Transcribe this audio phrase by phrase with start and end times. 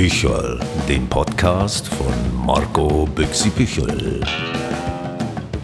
[0.00, 4.20] Bücherl, dem Podcast von Marco Büchsi Büchel.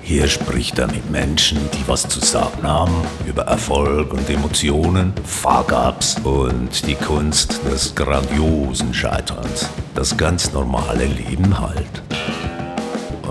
[0.03, 2.97] Hier spricht er mit Menschen, die was zu sagen haben
[3.29, 9.69] über Erfolg und Emotionen, Fuck-Ups und die Kunst des grandiosen Scheiterns.
[9.95, 12.03] Das ganz normale Leben halt.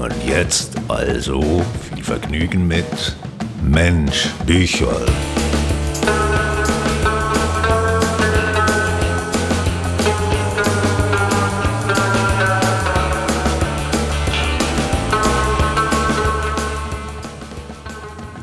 [0.01, 3.17] Und jetzt also viel Vergnügen mit
[3.61, 5.05] Mensch Bücherl.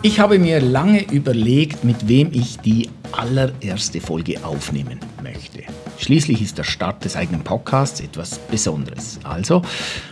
[0.03, 5.63] Ich habe mir lange überlegt, mit wem ich die allererste Folge aufnehmen möchte.
[5.99, 9.21] Schließlich ist der Start des eigenen Podcasts etwas Besonderes.
[9.25, 9.61] Also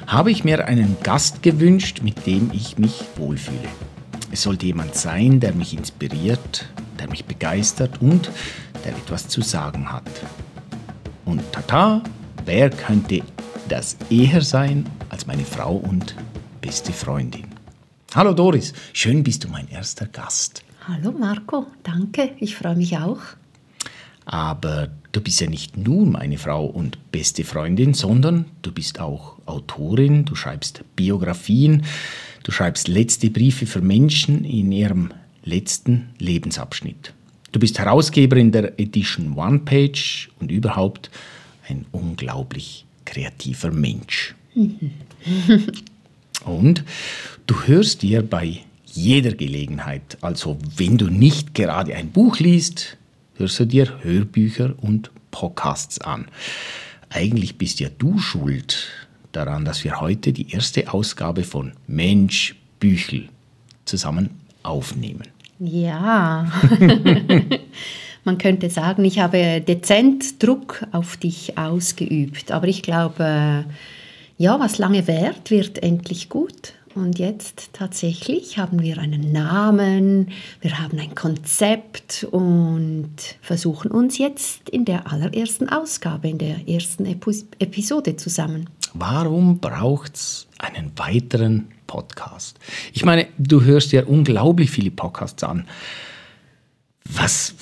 [0.06, 3.68] habe ich mir einen Gast gewünscht, mit dem ich mich wohlfühle.
[4.30, 6.68] Es sollte jemand sein, der mich inspiriert,
[7.00, 8.30] der mich begeistert und
[8.84, 10.10] der etwas zu sagen hat.
[11.24, 12.02] Und tata,
[12.44, 13.22] wer könnte
[13.70, 16.14] das eher sein als meine Frau und
[16.60, 17.47] beste Freundin?
[18.14, 20.64] Hallo Doris, schön bist du mein erster Gast.
[20.86, 23.20] Hallo Marco, danke, ich freue mich auch.
[24.24, 29.36] Aber du bist ja nicht nur meine Frau und beste Freundin, sondern du bist auch
[29.44, 31.84] Autorin, du schreibst Biografien,
[32.44, 35.10] du schreibst letzte Briefe für Menschen in ihrem
[35.44, 37.12] letzten Lebensabschnitt.
[37.52, 41.10] Du bist Herausgeber in der Edition One Page und überhaupt
[41.68, 44.34] ein unglaublich kreativer Mensch.
[46.44, 46.84] Und
[47.46, 52.96] du hörst dir bei jeder Gelegenheit, also wenn du nicht gerade ein Buch liest,
[53.36, 56.26] hörst du dir Hörbücher und Podcasts an.
[57.10, 58.88] Eigentlich bist ja du schuld
[59.32, 63.28] daran, dass wir heute die erste Ausgabe von Mensch Büchel
[63.84, 64.30] zusammen
[64.62, 65.28] aufnehmen.
[65.58, 66.50] Ja,
[68.24, 73.64] man könnte sagen, ich habe dezent Druck auf dich ausgeübt, aber ich glaube,
[74.38, 76.74] ja, was lange währt, wird endlich gut.
[76.94, 83.10] Und jetzt tatsächlich haben wir einen Namen, wir haben ein Konzept und
[83.40, 88.70] versuchen uns jetzt in der allerersten Ausgabe, in der ersten Episode zusammen.
[88.94, 92.58] Warum braucht es einen weiteren Podcast?
[92.92, 95.66] Ich meine, du hörst ja unglaublich viele Podcasts an.
[97.04, 97.54] Was,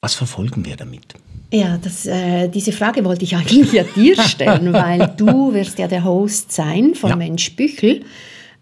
[0.00, 1.14] was verfolgen wir damit?
[1.52, 5.86] Ja, das, äh, diese Frage wollte ich eigentlich ja dir stellen, weil du wirst ja
[5.86, 7.16] der Host sein von ja.
[7.16, 8.02] Mensch Büchel.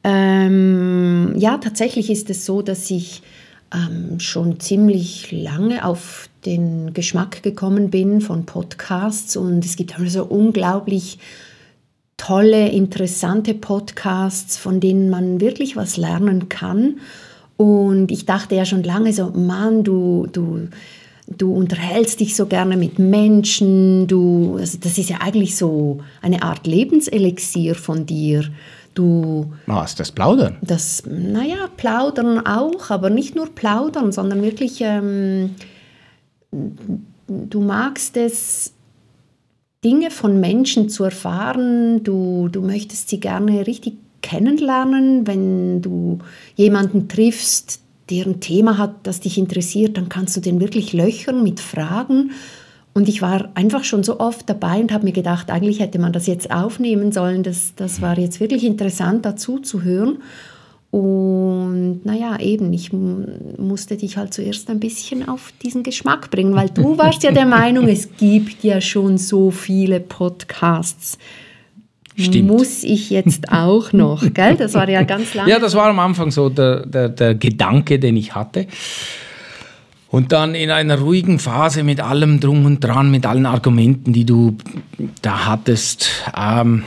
[0.04, 3.22] Ähm, ja, tatsächlich ist es so, dass ich
[3.72, 10.24] ähm, schon ziemlich lange auf den Geschmack gekommen bin von Podcasts und es gibt so
[10.24, 11.18] unglaublich
[12.16, 17.00] tolle, interessante Podcasts, von denen man wirklich was lernen kann.
[17.56, 20.68] Und ich dachte ja schon lange so, Mann, du, du,
[21.38, 26.42] du unterhältst dich so gerne mit Menschen, du, also das ist ja eigentlich so eine
[26.42, 28.44] Art Lebenselixier von dir.
[28.94, 30.56] Du, Was, das Plaudern?
[30.60, 35.54] Das, naja, Plaudern auch, aber nicht nur Plaudern, sondern wirklich, ähm,
[36.50, 38.74] du magst es,
[39.84, 46.20] Dinge von Menschen zu erfahren, du, du möchtest sie gerne richtig kennenlernen, wenn du
[46.54, 51.42] jemanden triffst, der ein Thema hat, das dich interessiert, dann kannst du den wirklich löchern
[51.42, 52.32] mit Fragen.
[52.94, 56.12] Und ich war einfach schon so oft dabei und habe mir gedacht, eigentlich hätte man
[56.12, 57.42] das jetzt aufnehmen sollen.
[57.42, 60.18] Das, das war jetzt wirklich interessant dazu zu hören.
[60.90, 66.68] Und naja, eben, ich musste dich halt zuerst ein bisschen auf diesen Geschmack bringen, weil
[66.68, 71.16] du warst ja der Meinung, es gibt ja schon so viele Podcasts.
[72.16, 72.48] Stimmt.
[72.48, 74.56] Muss ich jetzt auch noch, gell?
[74.56, 75.50] Das war ja ganz lange.
[75.50, 78.66] Ja, das war am Anfang so der, der, der Gedanke, den ich hatte.
[80.08, 84.26] Und dann in einer ruhigen Phase mit allem drum und dran, mit allen Argumenten, die
[84.26, 84.58] du
[85.22, 86.10] da hattest.
[86.36, 86.84] Ähm,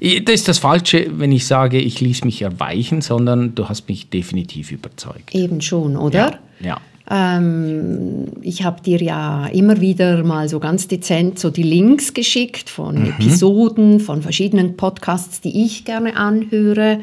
[0.00, 4.10] das ist das Falsche, wenn ich sage, ich ließ mich erweichen, sondern du hast mich
[4.10, 5.32] definitiv überzeugt.
[5.32, 6.40] Eben schon, oder?
[6.58, 6.66] Ja.
[6.66, 6.80] ja.
[7.10, 12.70] Ähm, ich habe dir ja immer wieder mal so ganz dezent so die Links geschickt
[12.70, 13.06] von mhm.
[13.10, 17.00] Episoden, von verschiedenen Podcasts, die ich gerne anhöre.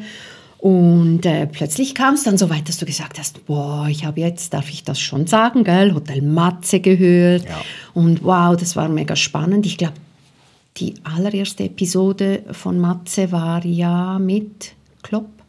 [0.58, 4.20] Und äh, plötzlich kam es dann so weit, dass du gesagt hast, boah, ich habe
[4.20, 7.44] jetzt, darf ich das schon sagen, gell, Hotel Matze gehört.
[7.44, 7.60] Ja.
[7.94, 9.66] Und wow, das war mega spannend.
[9.66, 9.94] Ich glaube,
[10.76, 14.72] die allererste Episode von Matze war ja mit
[15.02, 15.41] Klopp.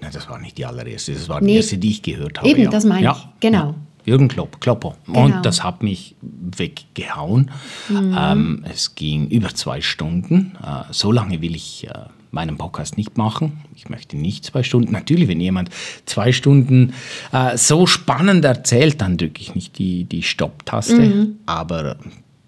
[0.00, 2.48] Nein, das war nicht die allererste, das war die erste, die ich gehört habe.
[2.48, 2.70] Eben, ja.
[2.70, 3.12] das meine ja.
[3.12, 3.74] ich, genau.
[4.04, 4.96] Jürgen Klopp, Klopper.
[5.06, 5.24] Genau.
[5.24, 7.50] Und das hat mich weggehauen.
[7.88, 8.16] Mhm.
[8.18, 10.56] Ähm, es ging über zwei Stunden.
[10.62, 11.92] Äh, so lange will ich äh,
[12.30, 13.64] meinen Podcast nicht machen.
[13.74, 14.92] Ich möchte nicht zwei Stunden.
[14.92, 15.70] Natürlich, wenn jemand
[16.06, 16.94] zwei Stunden
[17.32, 21.00] äh, so spannend erzählt, dann drücke ich nicht die, die Stopp-Taste.
[21.00, 21.36] Mhm.
[21.46, 21.96] Aber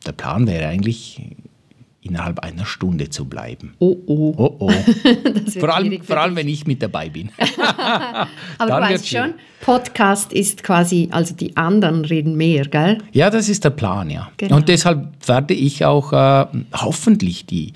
[0.07, 1.21] der Plan wäre eigentlich,
[2.03, 3.75] innerhalb einer Stunde zu bleiben.
[3.79, 4.35] Oh oh.
[4.37, 4.71] Oh oh.
[5.59, 7.31] Vor allem, vor allem wenn ich mit dabei bin.
[7.39, 12.99] Aber dann du weißt schon, Podcast ist quasi, also die anderen reden mehr, gell?
[13.13, 14.31] Ja, das ist der Plan, ja.
[14.39, 14.57] Genau.
[14.57, 17.75] Und deshalb werde ich auch äh, hoffentlich die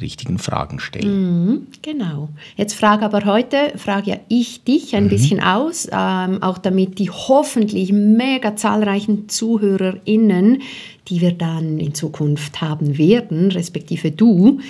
[0.00, 1.66] richtigen Fragen stellen.
[1.82, 2.28] Genau.
[2.56, 7.10] Jetzt frage aber heute, frage ja ich dich ein bisschen aus, ähm, auch damit die
[7.10, 10.62] hoffentlich mega zahlreichen ZuhörerInnen,
[11.08, 14.60] die wir dann in Zukunft haben werden, respektive du,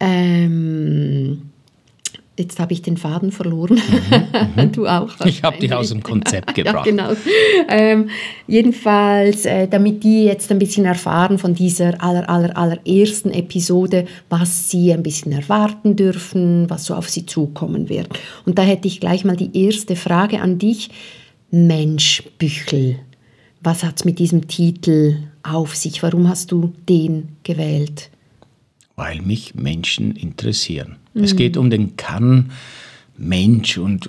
[0.00, 1.42] ähm,
[2.38, 3.78] Jetzt habe ich den Faden verloren.
[4.72, 5.10] du auch.
[5.20, 6.86] Mhm, Ich habe dich aus dem Konzept Ja, gebracht.
[6.86, 7.10] genau.
[7.68, 8.08] Ähm,
[8.46, 14.70] jedenfalls, äh, damit die jetzt ein bisschen erfahren von dieser aller, aller, allerersten Episode, was
[14.70, 18.08] sie ein bisschen erwarten dürfen, was so auf sie zukommen wird.
[18.46, 20.88] Und da hätte ich gleich mal die erste Frage an dich.
[21.50, 22.96] Mensch, Büchel,
[23.62, 26.02] was hat es mit diesem Titel auf sich?
[26.02, 28.10] Warum hast du den gewählt?
[28.96, 30.96] Weil mich Menschen interessieren.
[31.14, 32.52] Es geht um den Kern
[33.16, 34.08] Mensch und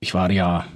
[0.00, 0.66] ich war ja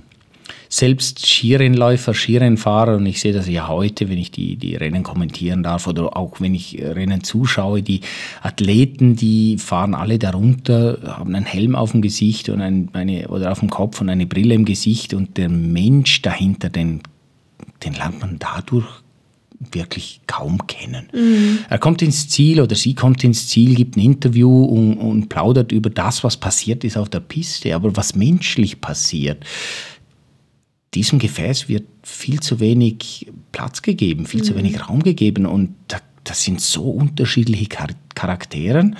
[0.68, 5.62] selbst Skirennläufer, Skirennfahrer und ich sehe das ja heute, wenn ich die, die Rennen kommentieren
[5.62, 8.02] darf oder auch wenn ich Rennen zuschaue, die
[8.42, 13.50] Athleten, die fahren alle darunter, haben einen Helm auf dem Gesicht und ein, eine, oder
[13.50, 17.00] auf dem Kopf und eine Brille im Gesicht und der Mensch dahinter, den,
[17.84, 18.86] den lernt man dadurch
[19.72, 21.08] wirklich kaum kennen.
[21.68, 25.72] Er kommt ins Ziel oder sie kommt ins Ziel, gibt ein Interview und, und plaudert
[25.72, 29.44] über das, was passiert ist auf der Piste, aber was menschlich passiert,
[30.94, 35.98] diesem Gefäß wird viel zu wenig Platz gegeben, viel zu wenig Raum gegeben und da,
[36.24, 38.92] das sind so unterschiedliche Char Charaktere,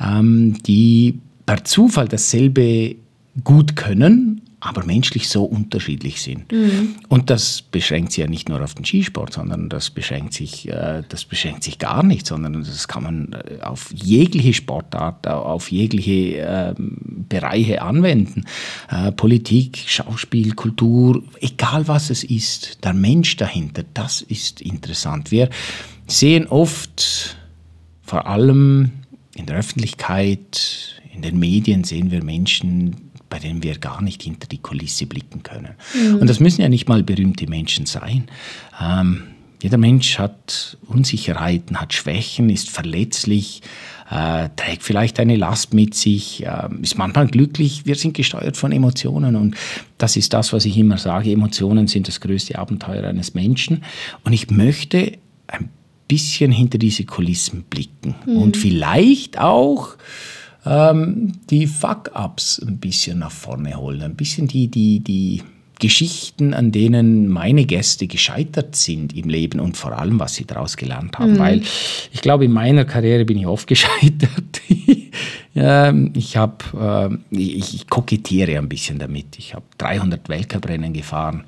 [0.00, 2.96] ähm, die per Zufall dasselbe
[3.42, 6.50] gut können, aber menschlich so unterschiedlich sind.
[7.08, 11.02] Und das beschränkt sich ja nicht nur auf den Skisport, sondern das beschränkt sich, äh,
[11.06, 16.38] das beschränkt sich gar nicht, sondern das kann man äh, auf jegliche Sportart, auf jegliche
[16.38, 18.46] ähm, Bereiche anwenden.
[18.88, 25.30] Äh, Politik, Schauspiel, Kultur, egal was es ist, der Mensch dahinter, das ist interessant.
[25.30, 25.50] Wir
[26.06, 27.36] sehen oft,
[28.02, 28.92] vor allem
[29.34, 34.46] in der Öffentlichkeit, in den Medien sehen wir Menschen, bei denen wir gar nicht hinter
[34.46, 35.74] die Kulisse blicken können.
[36.20, 38.28] Und das müssen ja nicht mal berühmte Menschen sein.
[38.80, 39.24] Ähm,
[39.60, 43.62] jeder Mensch hat Unsicherheiten, hat Schwächen, ist verletzlich,
[44.08, 47.84] äh, trägt vielleicht eine Last mit sich, äh, ist manchmal glücklich.
[47.86, 49.56] Wir sind gesteuert von Emotionen und
[49.98, 51.32] das ist das, was ich immer sage.
[51.32, 53.82] Emotionen sind das größte Abenteuer eines Menschen.
[54.22, 55.70] Und ich möchte ein
[56.06, 59.96] bisschen hinter diese Kulissen blicken und vielleicht auch
[60.66, 65.42] ähm, die Fuck-Ups ein bisschen nach vorne holen, ein bisschen die, die, die
[65.80, 70.76] Geschichten, an denen meine Gäste gescheitert sind im Leben und vor allem, was sie daraus
[70.76, 71.38] gelernt haben.
[71.38, 71.62] Weil
[72.12, 74.60] ich glaube, in meiner Karriere bin ich oft gescheitert.
[75.56, 79.38] Ähm, ich habe, äh, ich, ich kokettiere ein bisschen damit.
[79.38, 81.44] Ich habe 300 Weltcuprennen gefahren.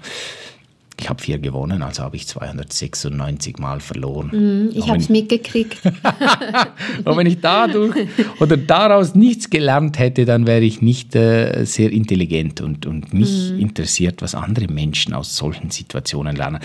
[0.98, 4.70] Ich habe vier gewonnen, also habe ich 296 Mal verloren.
[4.72, 5.76] Ich Und habe es mitgekriegt.
[7.04, 7.94] und wenn ich dadurch
[8.40, 13.50] oder daraus nichts gelernt hätte, dann wäre ich nicht äh, sehr intelligent und, und mich
[13.52, 16.60] interessiert, was andere Menschen aus solchen Situationen lernen.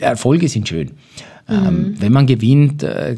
[0.00, 0.90] Erfolge sind schön.
[1.50, 3.16] Ähm, wenn man gewinnt, äh,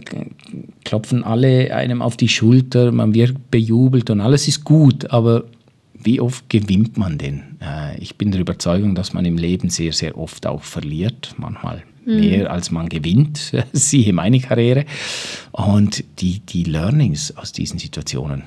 [0.85, 5.45] klopfen alle einem auf die Schulter, man wird bejubelt und alles ist gut, aber
[6.05, 7.59] wie oft gewinnt man denn?
[7.61, 11.85] Äh, ich bin der Überzeugung, dass man im Leben sehr, sehr oft auch verliert, manchmal
[12.05, 14.85] mehr als man gewinnt, siehe meine Karriere.
[15.53, 18.43] Und die, die Learnings aus diesen Situationen,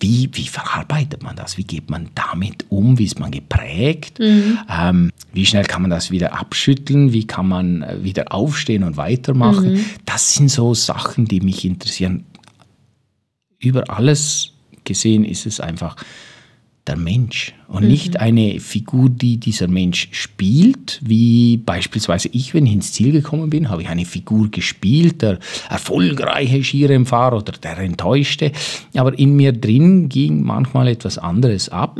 [0.00, 1.58] wie, wie verarbeitet man das?
[1.58, 2.98] Wie geht man damit um?
[2.98, 4.18] Wie ist man geprägt?
[4.70, 7.12] Ähm, wie schnell kann man das wieder abschütteln?
[7.12, 9.84] Wie kann man äh, wieder aufstehen und weitermachen?
[10.06, 12.24] Das sind so Sachen, die mich interessieren.
[13.58, 15.96] Über alles gesehen ist es einfach
[16.86, 22.72] der Mensch und nicht eine Figur, die dieser Mensch spielt, wie beispielsweise ich, wenn ich
[22.72, 28.52] ins Ziel gekommen bin, habe ich eine Figur gespielt, der erfolgreiche Skirennfahrer oder der enttäuschte,
[28.96, 31.98] aber in mir drin ging manchmal etwas anderes ab.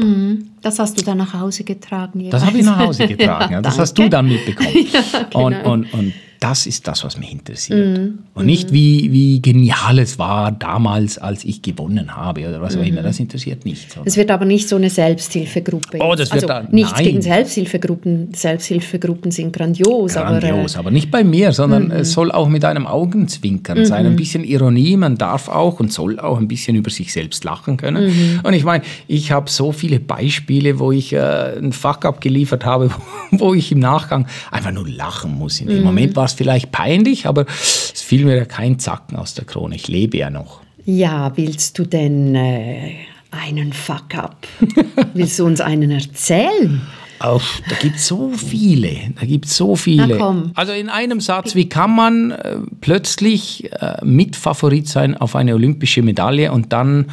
[0.63, 2.29] Das hast du dann nach Hause getragen.
[2.31, 4.71] Das habe ich nach Hause getragen, ja, das hast du dann mitbekommen.
[5.31, 5.47] genau.
[5.47, 8.13] und, und, und das ist das, was mich interessiert.
[8.35, 12.83] Und nicht, wie, wie genial es war damals, als ich gewonnen habe oder was auch
[12.83, 13.03] immer.
[13.03, 13.97] Das interessiert nicht.
[14.05, 15.99] Es wird aber nicht so eine Selbsthilfegruppe.
[16.01, 17.05] Oh, das wird also da- nichts nein.
[17.05, 18.35] gegen Selbsthilfegruppen.
[18.35, 22.87] Selbsthilfegruppen sind grandios, Grandios, aber aber nicht bei mir, sondern es soll auch mit einem
[22.87, 24.97] Augenzwinkern sein, ein bisschen Ironie.
[24.97, 28.41] Man darf auch und soll auch ein bisschen über sich selbst lachen können.
[28.43, 32.91] Und ich meine, ich habe so viele Beispiele, wo ich äh, einen Fuck-up geliefert habe,
[33.31, 35.61] wo ich im Nachgang einfach nur lachen muss.
[35.61, 39.35] In dem Moment war das vielleicht peinlich, aber es fiel mir ja kein Zacken aus
[39.35, 39.75] der Krone.
[39.77, 40.61] Ich lebe ja noch.
[40.85, 42.95] Ja, willst du denn äh,
[43.31, 44.47] einen Fuck-up?
[45.15, 46.81] willst du uns einen erzählen?
[47.19, 49.13] Auch, da gibt es so viele.
[49.19, 50.19] Da gibt so viele.
[50.55, 56.01] Also in einem Satz, wie kann man äh, plötzlich äh, Mitfavorit sein auf eine olympische
[56.01, 57.07] Medaille und dann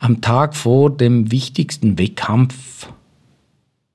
[0.00, 2.88] am Tag vor dem wichtigsten Wettkampf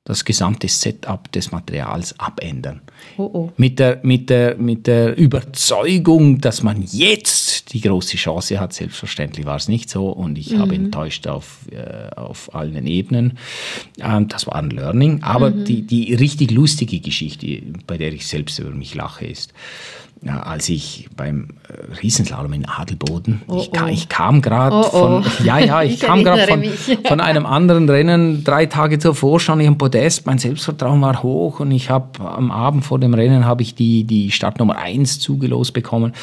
[0.06, 2.82] das gesamte Setup des Materials abändern.
[3.18, 3.52] Oh oh.
[3.56, 7.43] Mit, der, mit, der, mit der Überzeugung, dass man jetzt
[7.74, 8.74] die große Chance hat.
[8.74, 13.38] Selbstverständlich war es nicht so und ich habe enttäuscht auf, äh, auf allen Ebenen.
[14.00, 15.24] Ähm, das war ein Learning.
[15.24, 19.54] Aber die, die richtig lustige Geschichte, bei der ich selbst über mich lache, ist,
[20.26, 23.88] ja, als ich beim äh, Riesenslalom in Adelboden, Oh, ich, oh.
[23.88, 25.22] ich kam gerade Oh, oh.
[25.22, 26.64] von, ja, ja, ich, Ich kam gerade von,
[27.06, 31.72] von einem anderen Rennen, drei Tage zuvor ich am Podest, mein Selbstvertrauen war hoch und
[31.72, 36.14] ich habe am Abend vor dem Rennen habe ich die, die Startnummer 1 zugelost bekommen.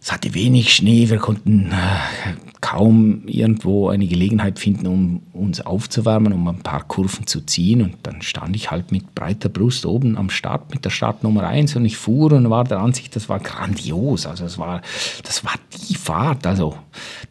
[0.00, 6.32] Es hatte wenig Schnee, wir konnten äh, kaum irgendwo eine Gelegenheit finden, um uns aufzuwärmen,
[6.32, 7.82] um ein paar Kurven zu ziehen.
[7.82, 11.76] Und dann stand ich halt mit breiter Brust oben am Start mit der Startnummer 1
[11.76, 14.26] und ich fuhr und war der Ansicht, das war grandios.
[14.26, 14.82] Also es war,
[15.24, 15.54] das war
[15.88, 16.46] die Fahrt.
[16.46, 16.76] Also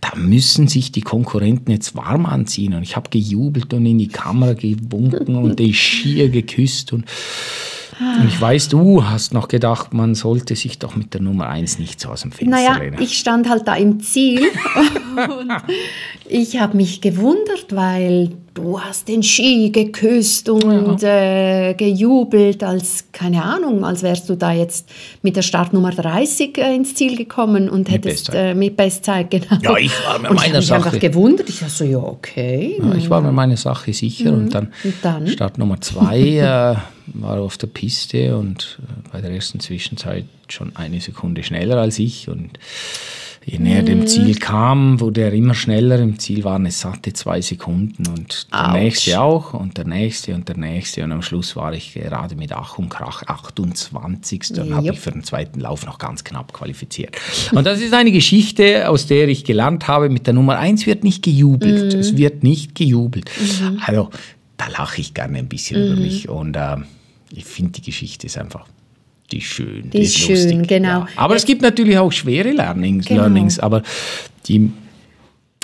[0.01, 2.73] da müssen sich die Konkurrenten jetzt warm anziehen.
[2.73, 7.05] Und ich habe gejubelt und in die Kamera gewunken und die Skier geküsst und
[7.99, 11.79] und ich weiß, du hast noch gedacht, man sollte sich doch mit der Nummer 1
[11.79, 13.01] nicht so aus dem Fenster Naja, lehnen.
[13.01, 14.41] ich stand halt da im Ziel
[15.39, 15.51] und
[16.29, 23.43] ich habe mich gewundert, weil du hast den Ski geküsst und äh, gejubelt, als, keine
[23.43, 24.89] Ahnung, als wärst du da jetzt
[25.21, 28.35] mit der Startnummer 30 äh, ins Ziel gekommen und hättest Bestzeit.
[28.35, 29.45] äh, mit Bestzeit, genau.
[29.61, 31.49] Ja, ich war mir und ich meiner habe mich einfach Sache- gewundert.
[31.49, 32.77] Ich dachte so, ja, okay.
[32.81, 34.89] Ja, ich war mir meiner Sache sicher und dann, Mhm.
[34.89, 35.27] Und dann?
[35.27, 36.75] Start Nummer 2 äh,
[37.13, 41.99] war auf der Piste und äh, bei der ersten Zwischenzeit schon eine Sekunde schneller als
[41.99, 42.51] ich und
[43.49, 44.07] je näher dem Mhm.
[44.07, 45.99] Ziel kam, wurde er immer schneller.
[45.99, 48.73] Im Ziel waren es satte zwei Sekunden und der Autsch.
[48.73, 52.51] nächste auch und der nächste und der nächste und am Schluss war ich gerade mit
[52.51, 54.41] Ach und Krach 28.
[54.59, 54.95] und habe Jupp.
[54.95, 57.15] mich für den zweiten Lauf noch ganz knapp qualifiziert.
[57.53, 61.03] Und das ist eine Geschichte, aus der ich gelernt habe, mit der Nummer 1 wird
[61.05, 61.93] nicht gejubelt.
[61.93, 61.99] Mhm.
[61.99, 63.29] Es wird nicht gejubelt.
[63.85, 64.09] Also
[64.57, 65.91] da lache ich gerne ein bisschen Mhm.
[65.93, 66.77] über mich und äh,
[67.31, 68.65] ich finde die Geschichte ist einfach
[69.31, 69.89] die ist schön.
[69.89, 71.05] Die ist schön, genau.
[71.15, 73.21] Aber es gibt natürlich auch schwere Learnings, Genau.
[73.21, 73.83] Learnings, aber
[74.47, 74.71] die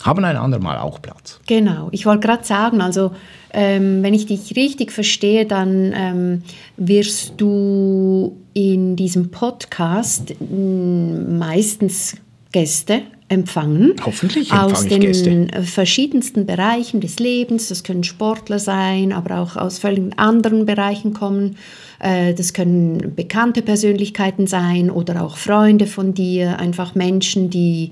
[0.03, 1.39] haben ein andermal auch Platz.
[1.47, 3.11] Genau, ich wollte gerade sagen, also
[3.53, 6.43] ähm, wenn ich dich richtig verstehe, dann ähm,
[6.75, 12.17] wirst du in diesem Podcast m, meistens
[12.51, 13.93] Gäste empfangen.
[14.05, 15.63] Hoffentlich Aus empfange ich den Gäste.
[15.63, 17.69] verschiedensten Bereichen des Lebens.
[17.69, 21.57] Das können Sportler sein, aber auch aus völlig anderen Bereichen kommen.
[21.99, 27.91] Äh, Das können bekannte Persönlichkeiten sein oder auch Freunde von dir, einfach Menschen, die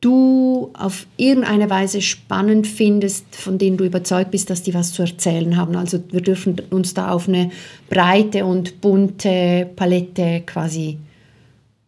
[0.00, 5.02] du auf irgendeine Weise spannend findest, von denen du überzeugt bist, dass die was zu
[5.02, 5.76] erzählen haben.
[5.76, 7.50] Also wir dürfen uns da auf eine
[7.88, 10.98] breite und bunte Palette quasi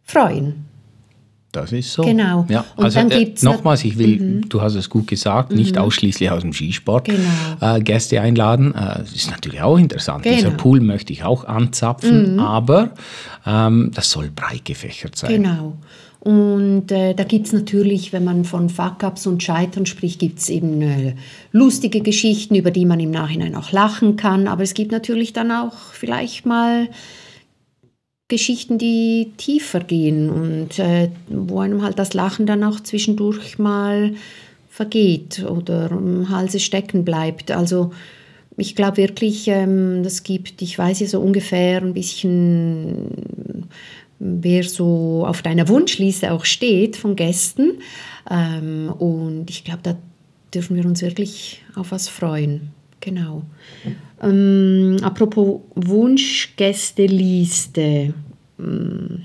[0.02, 0.65] freuen.
[1.52, 2.02] Das ist so.
[2.02, 2.44] Genau.
[2.50, 6.30] Ja, Und also dann äh, nochmals, ich will, du hast es gut gesagt, nicht ausschließlich
[6.30, 7.76] aus dem Skisport Genau.
[7.76, 8.74] äh, Gäste einladen.
[8.74, 10.24] Äh, Das ist natürlich auch interessant.
[10.24, 10.36] Genau.
[10.36, 12.90] Dieser Pool möchte ich auch anzapfen, aber
[13.46, 15.42] ähm, das soll breit gefächert sein.
[15.42, 15.78] Genau.
[16.20, 20.48] Und äh, da gibt es natürlich, wenn man von Fuck-Ups und Scheitern spricht, gibt es
[20.48, 21.14] eben äh,
[21.52, 24.48] lustige Geschichten, über die man im Nachhinein auch lachen kann.
[24.48, 26.88] Aber es gibt natürlich dann auch vielleicht mal
[28.28, 34.14] Geschichten, die tiefer gehen und äh, wo einem halt das Lachen dann auch zwischendurch mal
[34.68, 37.50] vergeht oder im Halse stecken bleibt.
[37.52, 37.92] Also
[38.56, 43.68] ich glaube wirklich, ähm, das gibt, ich weiß ja so ungefähr ein bisschen,
[44.18, 47.78] wer so auf deiner Wunschliste auch steht von Gästen.
[48.30, 49.96] Ähm, und ich glaube, da
[50.52, 52.72] dürfen wir uns wirklich auf was freuen.
[53.00, 53.42] Genau.
[54.22, 58.14] Ähm, apropos Wunschgästeliste.
[58.58, 59.24] Ähm,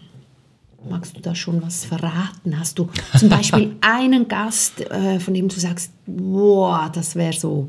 [0.90, 2.60] Magst du da schon was verraten?
[2.60, 7.68] Hast du zum Beispiel einen Gast, äh, von dem du sagst, boah, das wäre so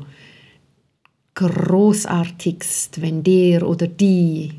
[1.35, 4.51] großartigst, wenn der oder die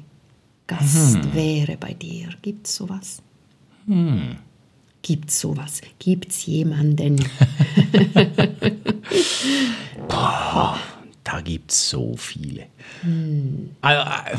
[0.68, 2.28] Gast wäre bei dir?
[2.42, 3.20] Gibt es sowas?
[5.02, 5.80] Gibt es sowas?
[5.98, 7.16] Gibt es jemanden?
[11.24, 12.66] Da gibt es so viele.
[13.80, 14.36] Also, äh,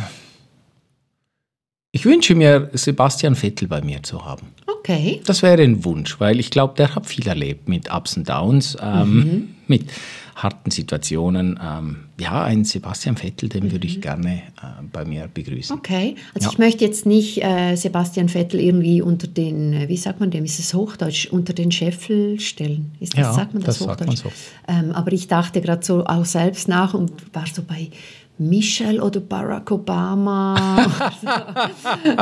[1.92, 4.48] ich wünsche mir, Sebastian Vettel bei mir zu haben.
[4.68, 5.22] Okay.
[5.26, 8.78] Das wäre ein Wunsch, weil ich glaube, der hat viel erlebt mit Ups und Downs.
[8.80, 9.90] Ähm, mit
[10.36, 11.58] harten Situationen.
[11.64, 15.78] Ähm, ja, einen Sebastian Vettel, den würde ich gerne äh, bei mir begrüßen.
[15.78, 16.52] Okay, also Ja.
[16.54, 20.44] ich möchte jetzt nicht äh, Sebastian Vettel irgendwie unter den, äh, wie sagt man dem,
[20.46, 22.92] ist es Hochdeutsch, unter den Scheffel stellen.
[23.00, 24.24] Ist das, Ja, sagt man das, das sagt Hochdeutsch?
[24.24, 24.32] man so.
[24.68, 27.90] Ähm, aber ich dachte gerade so auch selbst nach und war so bei
[28.38, 30.86] Michelle oder Barack Obama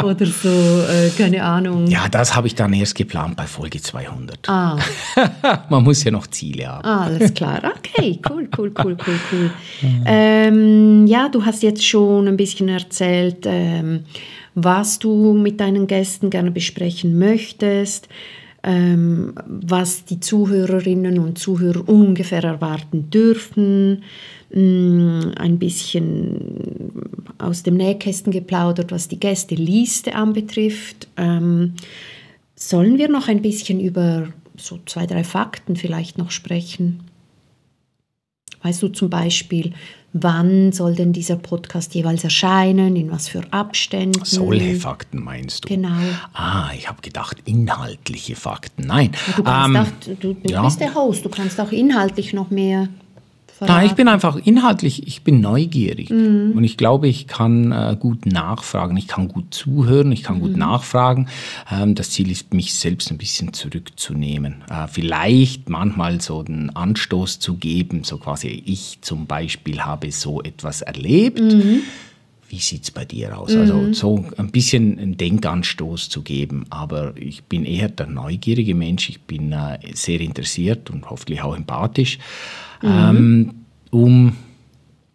[0.03, 1.87] oder so, äh, keine Ahnung.
[1.87, 4.47] Ja, das habe ich dann erst geplant bei Folge 200.
[4.47, 4.77] Ah,
[5.69, 6.85] Man muss ja noch Ziele haben.
[6.85, 7.61] Ah, alles klar.
[7.77, 9.51] Okay, cool, cool, cool, cool, cool.
[10.05, 14.05] Ähm, ja, du hast jetzt schon ein bisschen erzählt, ähm,
[14.55, 18.07] was du mit deinen Gästen gerne besprechen möchtest,
[18.61, 24.03] ähm, was die Zuhörerinnen und Zuhörer ungefähr erwarten dürfen.
[24.53, 26.91] Mm, Ein bisschen
[27.37, 31.07] aus dem Nähkästen geplaudert, was die Gästeliste anbetrifft.
[31.17, 31.73] Ähm,
[32.55, 37.01] Sollen wir noch ein bisschen über so zwei, drei Fakten vielleicht noch sprechen?
[38.61, 39.73] Weißt du zum Beispiel,
[40.13, 44.23] wann soll denn dieser Podcast jeweils erscheinen, in was für Abständen?
[44.23, 45.67] Solche Fakten meinst du?
[45.67, 45.97] Genau.
[46.31, 48.87] Ah, ich habe gedacht, inhaltliche Fakten.
[48.87, 49.11] Nein.
[49.35, 49.87] Du, ähm, auch,
[50.21, 50.63] du, du ja.
[50.63, 52.87] bist der Host, du kannst auch inhaltlich noch mehr
[53.67, 56.09] Nein, ich bin einfach inhaltlich, ich bin neugierig.
[56.09, 56.53] Mhm.
[56.55, 60.41] Und ich glaube, ich kann äh, gut nachfragen, ich kann gut zuhören, ich kann Mhm.
[60.41, 61.27] gut nachfragen.
[61.71, 64.63] Ähm, das Ziel ist, mich selbst ein bisschen zurückzunehmen.
[64.69, 70.41] Äh, vielleicht manchmal so einen Anstoß zu geben, so quasi, ich zum Beispiel habe so
[70.41, 71.41] etwas erlebt.
[71.41, 71.81] Mhm.
[72.49, 73.55] Wie sieht es bei dir aus?
[73.55, 76.65] Also so ein bisschen einen Denkanstoß zu geben.
[76.69, 79.09] Aber ich bin eher der neugierige Mensch.
[79.09, 82.19] Ich bin äh, sehr interessiert und hoffentlich auch empathisch,
[82.83, 83.53] ähm,
[83.91, 84.35] um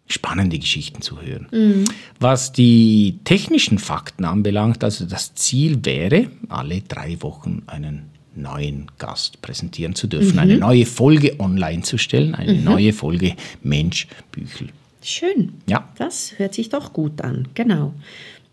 [0.07, 1.85] spannende Geschichten zu hören.
[2.19, 9.41] Was die technischen Fakten anbelangt, also das Ziel wäre, alle drei Wochen einen neuen Gast
[9.41, 14.69] präsentieren zu dürfen, eine neue Folge online zu stellen, eine neue Folge Mensch Büchel.
[15.01, 15.53] Schön.
[15.67, 15.87] Ja.
[15.97, 17.93] Das hört sich doch gut an, genau.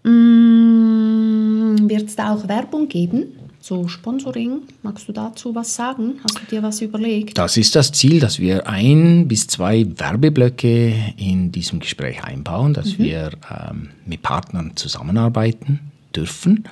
[0.05, 3.27] Mm, Wird es da auch Werbung geben?
[3.67, 4.63] So Sponsoring?
[4.85, 6.21] Magst du dazu was sagen?
[6.23, 7.37] Hast du dir was überlegt?
[7.37, 12.97] Das ist das Ziel, dass wir ein bis zwei Werbeblöcke in diesem Gespräch einbauen, dass
[12.97, 15.81] wir ähm, mit Partnern zusammenarbeiten
[16.15, 16.63] dürfen.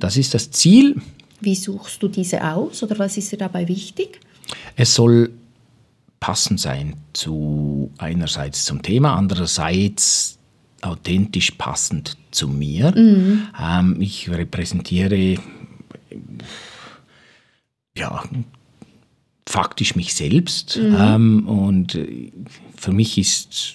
[0.00, 1.00] Das ist das Ziel.
[1.40, 4.20] Wie suchst du diese aus oder was ist dir dabei wichtig?
[4.76, 5.30] Es soll
[6.20, 10.36] passend sein zu einerseits zum Thema, andererseits
[10.82, 12.92] authentisch passend zu mir.
[13.58, 15.38] Ähm, ich repräsentiere
[17.96, 18.22] ja
[19.46, 22.32] faktisch mich selbst ähm, und äh,
[22.76, 23.74] für mich ist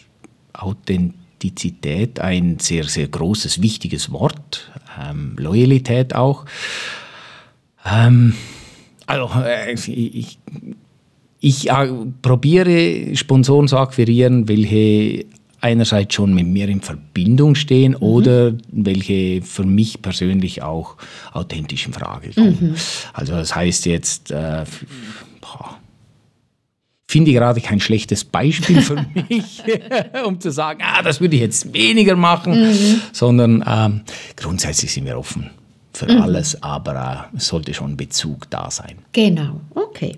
[0.54, 6.46] Authentizität ein sehr sehr großes wichtiges Wort, ähm, Loyalität auch.
[7.86, 8.34] Ähm,
[9.06, 10.38] also äh, ich,
[11.40, 11.88] ich äh,
[12.22, 15.26] probiere Sponsoren zu akquirieren, welche
[15.62, 20.96] einerseits schon mit mir in Verbindung stehen oder welche für mich persönlich auch
[21.32, 22.76] authentisch in Frage kommen.
[23.14, 24.64] Also das heißt jetzt, äh,
[25.42, 25.78] boah,
[27.08, 29.64] finde ich gerade kein schlechtes Beispiel für mich,
[30.26, 34.02] um zu sagen, ah, das würde ich jetzt weniger machen, sondern ähm,
[34.36, 35.50] grundsätzlich sind wir offen
[35.92, 39.00] für alles, aber äh, es sollte schon Bezug da sein.
[39.12, 40.14] Genau, okay.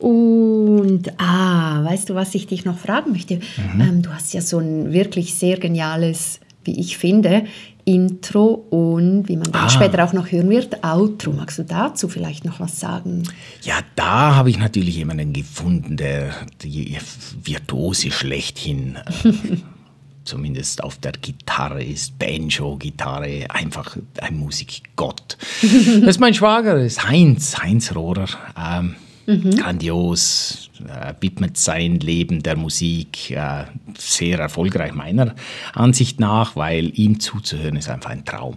[0.00, 3.40] Und, ah, weißt du, was ich dich noch fragen möchte?
[3.78, 7.44] Ähm, du hast ja so ein wirklich sehr geniales, wie ich finde,
[7.84, 9.68] Intro und, wie man dann Ah.
[9.68, 11.32] später auch noch hören wird, Outro.
[11.32, 13.24] Magst du dazu vielleicht noch was sagen?
[13.62, 16.30] Ja, da habe ich natürlich jemanden gefunden, der
[16.62, 16.96] die
[17.42, 19.32] Virtuose schlechthin, äh,
[20.24, 25.36] zumindest auf der Gitarre ist, Banjo, Gitarre, einfach ein Musikgott.
[25.62, 25.70] das
[26.10, 28.28] ist mein Schwager, das ist Heinz, Heinz Rohrer.
[28.56, 28.94] Ähm,
[29.26, 33.64] Grandios, äh, widmet sein Leben der Musik äh,
[33.96, 35.34] sehr erfolgreich meiner
[35.72, 38.56] Ansicht nach, weil ihm zuzuhören ist einfach ein Traum.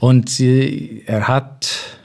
[0.00, 1.98] Und äh, er hat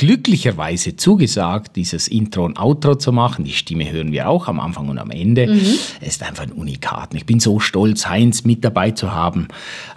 [0.00, 3.44] glücklicherweise zugesagt, dieses Intro und Outro zu machen.
[3.44, 5.44] Die Stimme hören wir auch am Anfang und am Ende.
[6.00, 7.12] Es ist einfach ein Unikat.
[7.12, 9.48] Und Ich bin so stolz, Heinz mit dabei zu haben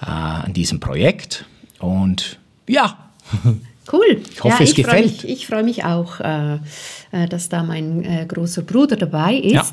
[0.01, 1.45] äh, an diesem Projekt.
[1.79, 2.97] Und ja,
[3.91, 4.21] Cool.
[4.31, 5.05] Ich hoffe, ja, es ich gefällt.
[5.23, 6.55] Mich, ich freue mich auch, äh,
[7.11, 9.53] äh, dass da mein äh, großer Bruder dabei ist.
[9.53, 9.65] Ja.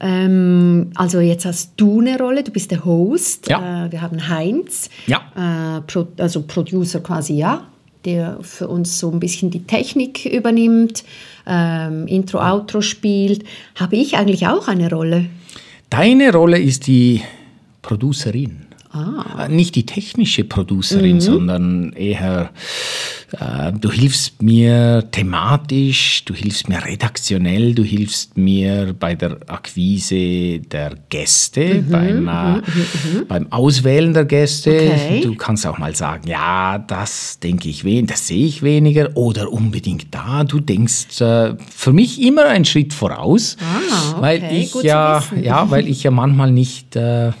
[0.00, 3.48] Ähm, also jetzt hast du eine Rolle, du bist der Host.
[3.48, 3.86] Ja.
[3.86, 5.78] Äh, wir haben Heinz, Ja.
[5.78, 7.66] äh, Pro, also Producer quasi, ja,
[8.04, 11.02] der für uns so ein bisschen die Technik übernimmt,
[11.46, 13.44] ähm, Intro, Outro spielt.
[13.74, 15.26] Habe ich eigentlich auch eine Rolle?
[15.88, 17.22] deine Rolle ist die
[17.80, 18.66] Producerin.
[18.90, 19.44] Ah.
[19.46, 22.50] Äh, Nicht die technische Producerin, sondern eher
[23.80, 30.94] du hilfst mir thematisch, du hilfst mir redaktionell, du hilfst mir bei der Akquise der
[31.08, 32.62] Gäste, Mhm, beim, äh,
[33.28, 34.70] beim Auswählen der Gäste.
[34.70, 35.20] Okay.
[35.24, 39.52] Du kannst auch mal sagen, ja, das denke ich wen, das sehe ich weniger oder
[39.52, 40.44] unbedingt da.
[40.44, 45.22] Du denkst äh, für mich immer einen Schritt voraus, Ah, okay, weil ich gut ja,
[45.42, 47.32] ja, weil ich ja manchmal nicht, äh,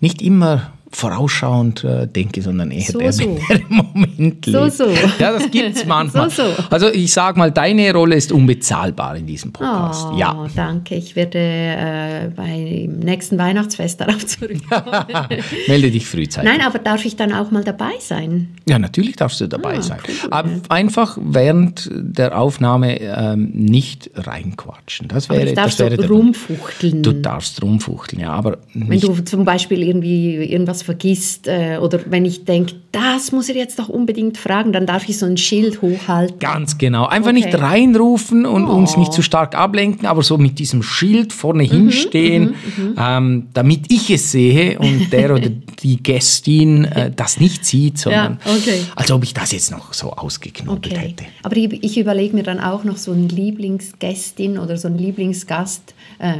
[0.00, 3.38] nicht immer vorausschauend äh, denke, sondern eher So, der, so.
[3.48, 4.72] der im Moment So, lebt.
[4.76, 4.84] so.
[5.18, 6.30] Ja, das gibt es manchmal.
[6.30, 6.64] So, so.
[6.70, 10.08] Also ich sage mal, deine Rolle ist unbezahlbar in diesem Podcast.
[10.12, 10.46] Oh, Ja.
[10.56, 10.96] danke.
[10.96, 15.06] Ich werde äh, beim nächsten Weihnachtsfest darauf zurückkommen.
[15.68, 16.50] Melde dich frühzeitig.
[16.50, 18.48] Nein, aber darf ich dann auch mal dabei sein?
[18.68, 19.98] Ja, natürlich darfst du dabei Ah, sein.
[20.06, 20.14] cool.
[20.32, 25.08] Aber einfach während der Aufnahme ähm, nicht reinquatschen.
[25.08, 27.02] Das Aber wäre, ich darf das so wäre der rumfuchteln.
[27.02, 32.00] Du darfst rumfuchteln, ja, aber Wenn nicht du zum Beispiel irgendwie irgendwas vergisst äh, oder
[32.06, 35.36] wenn ich denke, das muss er jetzt doch unbedingt fragen, dann darf ich so ein
[35.36, 36.38] Schild hochhalten.
[36.38, 37.06] Ganz genau.
[37.06, 37.44] Einfach Okay.
[37.44, 38.98] nicht reinrufen und uns Oh.
[39.00, 42.54] nicht zu stark ablenken, aber so mit diesem Schild vorne Mhm, hinstehen,
[42.98, 45.48] ähm, damit ich es sehe und der oder
[45.82, 48.80] die Gästin äh, das nicht sieht, sondern okay.
[48.96, 51.08] als ob ich das jetzt noch so ausgeknotet Okay.
[51.08, 51.24] hätte.
[51.42, 55.94] Aber ich, ich überlege mir dann auch noch so eine Lieblingsgästin oder so einen Lieblingsgast
[56.18, 56.34] äh,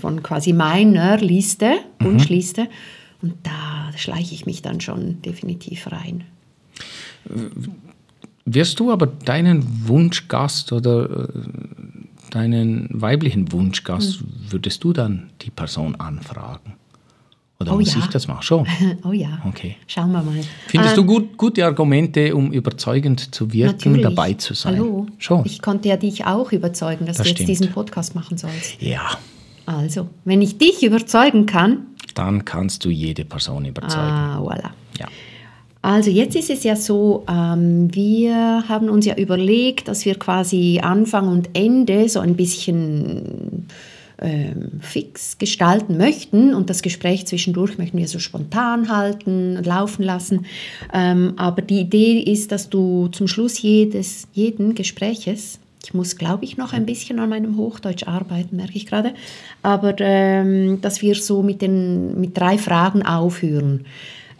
[0.00, 2.06] von quasi meiner Liste, Mhm.
[3.22, 6.24] Und da schleiche ich mich dann schon definitiv rein.
[8.46, 11.28] Wirst du aber deinen Wunschgast oder äh,
[12.30, 14.26] deinen weiblichen Wunschgast, Hm.
[14.50, 16.74] würdest du dann die Person anfragen?
[17.60, 18.00] Oder Oh muss ja.
[18.00, 18.42] ich das machen?
[18.42, 18.66] Schon.
[19.04, 19.76] Oh ja, Okay.
[19.86, 20.40] schauen wir mal.
[20.66, 24.02] Findest Ähm, du gut, gute Argumente, um überzeugend zu wirken, Natürlich.
[24.02, 24.76] dabei zu sein?
[24.76, 25.06] Hallo.
[25.18, 25.44] Schon.
[25.44, 27.48] Ich konnte ja dich auch überzeugen, dass Das du jetzt stimmt.
[27.50, 28.80] diesen Podcast machen sollst.
[28.80, 29.10] ja,
[29.70, 34.02] Also, wenn ich dich überzeugen kann, dann kannst du jede Person überzeugen.
[34.02, 34.70] ah, voilà.
[34.98, 35.06] Ja.
[35.80, 40.80] Also jetzt ist es ja so, ähm, wir haben uns ja überlegt, dass wir quasi
[40.82, 43.68] Anfang und Ende so ein bisschen
[44.18, 50.02] ähm, fix gestalten möchten und das Gespräch zwischendurch möchten wir so spontan halten und laufen
[50.02, 50.46] lassen.
[50.92, 56.44] Ähm, aber die Idee ist, dass du zum Schluss jedes, jeden Gespräches, ich muss glaube
[56.44, 59.14] ich noch ein bisschen an meinem Hochdeutsch arbeiten, merke ich gerade,
[59.62, 63.86] aber ähm, dass wir so mit, den, mit drei Fragen aufhören.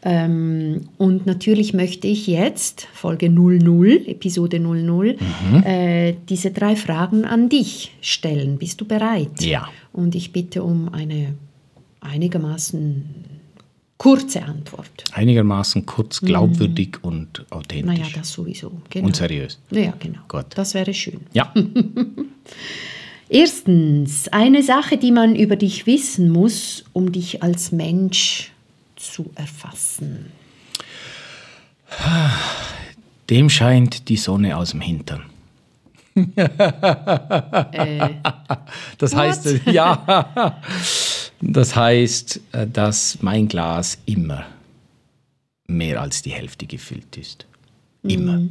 [0.02, 5.16] Ähm, und natürlich möchte ich jetzt, Folge 00, Episode 00,
[5.64, 8.56] äh, diese drei Fragen an dich stellen.
[8.56, 9.42] Bist du bereit?
[9.42, 9.68] Ja.
[9.92, 11.34] Und ich bitte um eine
[12.00, 13.04] einigermaßen
[14.00, 15.04] kurze Antwort.
[15.12, 17.98] Einigermaßen kurz, glaubwürdig und authentisch.
[17.98, 18.02] Mhm.
[18.02, 18.72] Naja, das sowieso.
[18.88, 19.06] Genau.
[19.06, 19.58] und seriös.
[19.70, 20.20] Ja, genau.
[20.26, 20.46] Gut.
[20.54, 21.20] Das wäre schön.
[21.34, 21.52] Ja.
[23.28, 28.52] Erstens, eine Sache, die man über dich wissen muss, um dich als Mensch
[28.96, 30.32] zu erfassen.
[33.28, 35.24] Dem scheint die Sonne aus dem Hintern.
[38.98, 40.58] das heißt, äh, ja,
[41.40, 44.44] das heißt, äh, dass mein Glas immer
[45.66, 47.46] mehr als die Hälfte gefüllt ist.
[48.02, 48.42] Immer.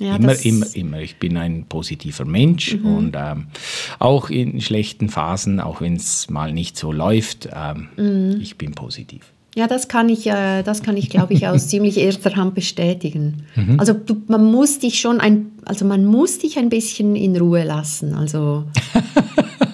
[0.00, 1.00] Ja, immer, immer, immer.
[1.00, 3.48] Ich bin ein positiver Mensch und ähm,
[3.98, 9.32] auch in schlechten Phasen, auch wenn es mal nicht so läuft, ähm, ich bin positiv.
[9.56, 13.42] Ja, das kann ich, äh, das kann ich, glaube ich, aus ziemlich erster Hand bestätigen.
[13.78, 17.64] Also du, man muss dich schon ein, also man muss dich ein bisschen in Ruhe
[17.64, 18.14] lassen.
[18.14, 18.66] Also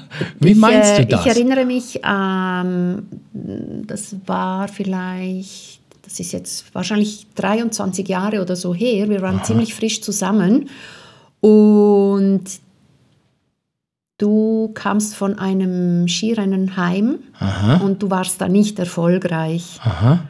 [0.45, 1.27] Wie ich, meinst äh, du das?
[1.27, 8.75] Ich erinnere mich, ähm, das war vielleicht, das ist jetzt wahrscheinlich 23 Jahre oder so
[8.75, 9.09] her.
[9.09, 10.69] Wir waren ziemlich frisch zusammen
[11.41, 12.45] und
[14.19, 17.19] du kamst von einem Skirennen heim
[17.83, 19.79] und du warst da nicht erfolgreich.
[19.83, 20.21] Aha.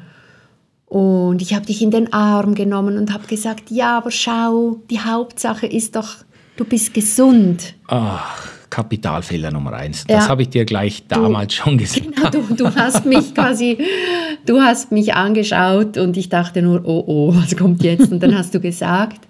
[0.87, 5.01] Und ich habe dich in den Arm genommen und habe gesagt, ja, aber schau, die
[5.01, 6.19] Hauptsache ist doch,
[6.57, 7.75] du bist gesund.
[7.89, 10.05] Ach, Kapitalfehler Nummer eins.
[10.05, 10.29] Das Ja.
[10.31, 12.11] habe ich dir gleich damals schon gesagt.
[12.17, 13.79] Genau, du, du hast mich quasi,
[14.47, 18.11] du hast mich angeschaut und ich dachte nur, oh oh, was kommt jetzt?
[18.11, 19.21] Und dann hast du gesagt,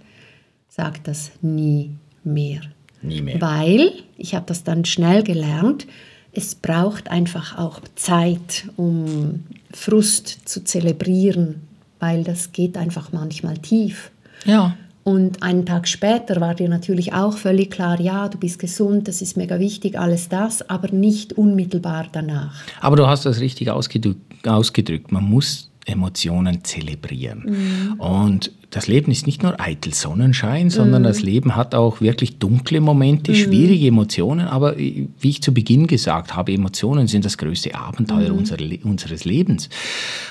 [0.70, 1.90] sag das nie
[2.24, 2.60] mehr.
[3.02, 3.38] Nie mehr.
[3.38, 5.86] Weil, ich habe das dann schnell gelernt,
[6.32, 11.60] es braucht einfach auch Zeit, um Frust zu zelebrieren,
[12.00, 14.10] weil das geht einfach manchmal tief.
[14.46, 14.74] Ja.
[15.04, 19.20] Und einen Tag später war dir natürlich auch völlig klar, ja, du bist gesund, das
[19.20, 22.54] ist mega wichtig, alles das, aber nicht unmittelbar danach.
[22.80, 24.46] Aber du hast das richtig ausgedrückt.
[24.46, 25.12] ausgedrückt.
[25.12, 27.96] Man muss Emotionen zelebrieren.
[27.98, 31.04] Und das Leben ist nicht nur eitel Sonnenschein, sondern mm.
[31.04, 33.34] das Leben hat auch wirklich dunkle Momente, mm.
[33.36, 34.48] schwierige Emotionen.
[34.48, 38.36] Aber wie ich zu Beginn gesagt habe, Emotionen sind das größte Abenteuer mm.
[38.36, 39.68] unser, unseres Lebens.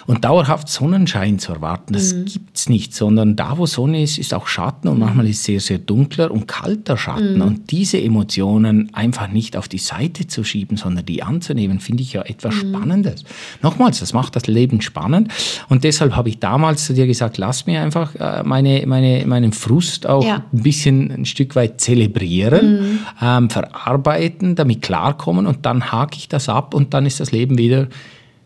[0.08, 2.26] Und dauerhaft Sonnenschein zu erwarten, das mm.
[2.26, 5.62] gibt es nicht, sondern da, wo Sonne ist, ist auch Schatten und manchmal ist sehr,
[5.62, 7.42] sehr dunkler und kalter Schatten.
[7.42, 12.12] Und diese Emotionen einfach nicht auf die Seite zu schieben, sondern die anzunehmen, finde ich
[12.12, 13.24] ja etwas Spannendes.
[13.62, 15.32] Nochmals, das macht das Leben spannend.
[15.70, 20.08] Und deshalb habe ich damals zu dir gesagt, lass mir einfach meine, meine, meinen Frust
[20.08, 20.44] auch ja.
[20.52, 23.00] ein bisschen ein Stück weit zelebrieren, mhm.
[23.22, 27.58] ähm, verarbeiten, damit klarkommen und dann hake ich das ab und dann ist das Leben
[27.58, 27.88] wieder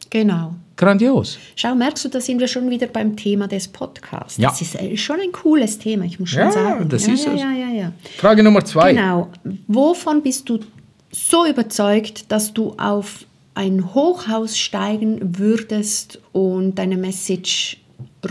[0.09, 0.55] genau.
[0.75, 1.37] grandios.
[1.55, 4.37] Schau, merkst du, da sind wir schon wieder beim Thema des Podcasts.
[4.37, 4.49] Ja.
[4.49, 6.89] Das ist äh, schon ein cooles Thema, ich muss schon ja, sagen.
[6.89, 7.41] Das ja, ist ja, es.
[7.41, 7.91] Ja, ja, ja.
[8.17, 8.93] Frage Nummer zwei.
[8.93, 9.29] Genau.
[9.67, 10.59] Wovon bist du
[11.11, 17.77] so überzeugt, dass du auf ein Hochhaus steigen würdest und deine Message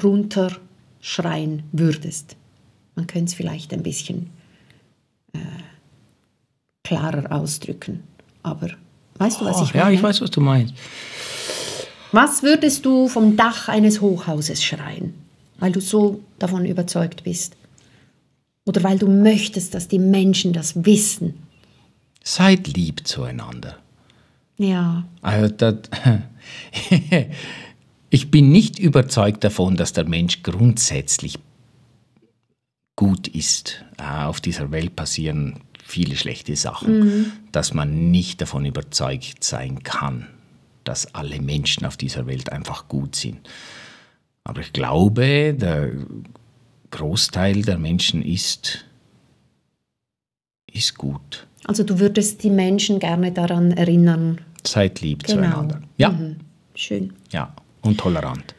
[0.02, 0.52] runter
[1.06, 2.34] schreien würdest.
[2.96, 4.30] Man könnte es vielleicht ein bisschen
[5.32, 5.38] äh,
[6.82, 8.02] klarer ausdrücken.
[8.42, 8.70] Aber
[9.18, 9.86] weißt du, was oh, ich meine?
[9.86, 10.74] Ja, ich weiß, was du meinst.
[12.10, 15.14] Was würdest du vom Dach eines Hochhauses schreien,
[15.58, 17.56] weil du so davon überzeugt bist?
[18.64, 21.34] Oder weil du möchtest, dass die Menschen das wissen?
[22.24, 23.76] Seid lieb zueinander.
[24.58, 25.04] Ja.
[25.22, 25.76] Also das,
[28.10, 31.38] Ich bin nicht überzeugt davon, dass der Mensch grundsätzlich
[32.94, 33.84] gut ist.
[33.98, 37.32] Äh, auf dieser Welt passieren viele schlechte Sachen, mhm.
[37.52, 40.26] dass man nicht davon überzeugt sein kann,
[40.84, 43.48] dass alle Menschen auf dieser Welt einfach gut sind.
[44.44, 45.92] Aber ich glaube, der
[46.90, 48.84] Großteil der Menschen ist,
[50.72, 51.46] ist gut.
[51.64, 54.40] Also du würdest die Menschen gerne daran erinnern.
[54.64, 55.40] Seid lieb genau.
[55.40, 55.82] zueinander.
[55.98, 56.10] Ja.
[56.10, 56.36] Mhm.
[56.74, 57.12] Schön.
[57.32, 57.54] Ja
[57.86, 58.54] und tolerant.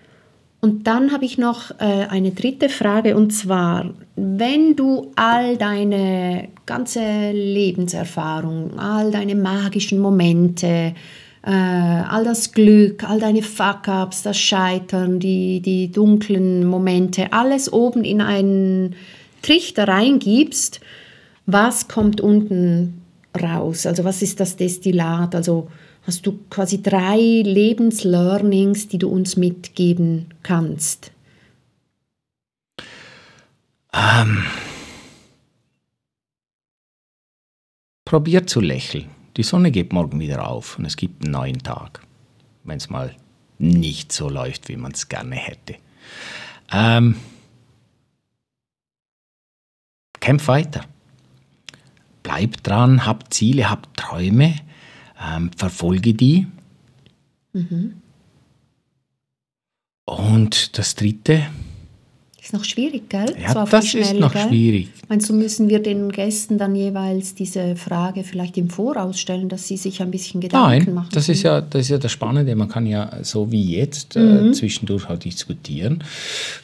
[0.59, 6.49] Und dann habe ich noch äh, eine dritte Frage und zwar, wenn du all deine
[6.65, 10.95] ganze Lebenserfahrung, all deine magischen Momente,
[11.43, 18.03] äh, all das Glück, all deine Fuck-ups, das Scheitern, die, die dunklen Momente, alles oben
[18.03, 18.95] in einen
[19.43, 20.81] Trichter reingibst,
[21.45, 23.01] was kommt unten
[23.41, 23.85] raus?
[23.85, 25.35] Also was ist das Destillat?
[25.35, 25.69] Also
[26.07, 31.11] hast du quasi drei Lebenslearnings, die du uns mitgeben kannst?
[33.93, 34.45] Ähm,
[38.05, 39.09] probiert zu lächeln.
[39.35, 42.01] Die Sonne geht morgen wieder auf und es gibt einen neuen Tag,
[42.63, 43.13] wenn es mal
[43.59, 45.75] nicht so läuft, wie man es gerne hätte.
[46.71, 47.15] Ähm,
[50.21, 50.85] kämpf weiter.
[52.23, 54.55] Bleib dran, hab Ziele, hab Träume
[55.21, 56.47] ähm, verfolge die.
[57.53, 57.93] Mhm.
[60.05, 61.47] Und das Dritte.
[62.41, 63.35] Ist noch schwierig, gell?
[63.41, 64.47] Ja, so das Schnelle, ist noch gell?
[64.47, 64.89] schwierig.
[65.09, 69.67] Meinst du, müssen wir den Gästen dann jeweils diese Frage vielleicht im Voraus stellen, dass
[69.67, 71.09] sie sich ein bisschen Gedanken Nein, machen?
[71.11, 72.55] das ist, ja, das ist ja das Spannende.
[72.55, 74.49] Man kann ja so wie jetzt äh, mhm.
[74.49, 76.01] äh, zwischendurch auch diskutieren,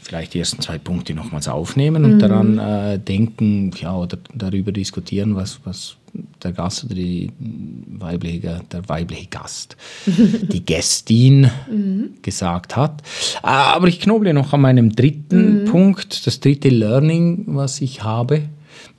[0.02, 2.20] vielleicht die ersten zwei Punkte nochmals aufnehmen und mhm.
[2.20, 5.98] daran äh, denken ja, oder darüber diskutieren, was, was
[6.44, 7.32] der Gast oder die
[7.88, 12.14] weibliche, der weibliche Gast, die Gästin mhm.
[12.22, 13.02] gesagt hat.
[13.42, 15.66] Aber ich knoble noch an meinem dritten mhm.
[15.66, 18.44] Punkt, das dritte Learning, was ich habe.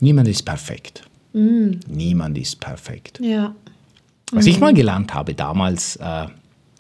[0.00, 1.03] Niemand ist perfekt.
[1.33, 1.81] Mhm.
[1.88, 3.20] Niemand ist perfekt.
[3.22, 3.55] Ja.
[4.33, 4.61] Was ich mhm.
[4.61, 6.27] mal gelernt habe damals, äh,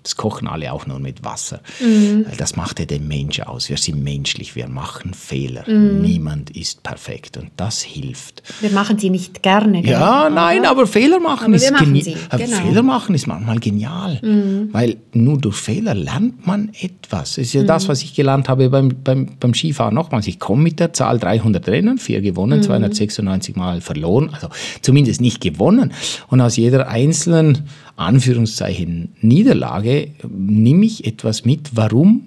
[0.04, 1.60] das kochen alle auch nur mit Wasser.
[1.80, 2.26] Mhm.
[2.36, 3.70] Das macht ja den Mensch aus.
[3.70, 5.64] Wir sind menschlich, wir machen Fehler.
[5.66, 6.02] Mhm.
[6.02, 8.42] Niemand ist perfekt und das hilft.
[8.60, 9.80] Wir machen sie nicht gerne.
[9.80, 9.98] Genau.
[9.98, 12.56] Ja, nein, aber Fehler machen aber ist machen sie, genau.
[12.58, 14.68] Fehler machen ist manchmal genial, mhm.
[14.72, 17.36] weil nur durch Fehler lernt man etwas.
[17.36, 17.66] Das ist ja mhm.
[17.68, 19.94] das, was ich gelernt habe beim, beim, beim Skifahren.
[19.94, 23.62] Nochmals, ich komme mit der Zahl 300 Rennen, vier gewonnen, 296 mhm.
[23.62, 24.48] Mal verloren, also
[24.82, 25.94] zumindest nicht gewonnen.
[26.28, 32.26] Und aus jeder einzelnen Anführungszeichen Niederlage nehme ich etwas mit, warum,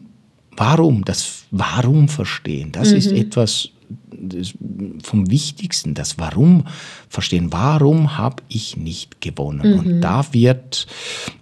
[0.55, 2.71] warum, das Warum verstehen.
[2.71, 2.97] Das mhm.
[2.97, 3.69] ist etwas
[5.03, 6.65] vom Wichtigsten, das Warum
[7.09, 7.51] verstehen.
[7.51, 9.73] Warum habe ich nicht gewonnen?
[9.73, 9.79] Mhm.
[9.79, 10.87] Und da wird